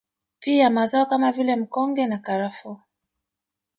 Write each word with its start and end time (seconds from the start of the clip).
Pia 0.39 0.69
mazao 0.69 1.05
kama 1.05 1.31
vile 1.31 1.55
mkonge 1.55 2.07
na 2.07 2.17
karafuu 2.17 2.79